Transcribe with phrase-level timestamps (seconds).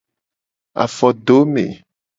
[0.83, 1.67] Afodome.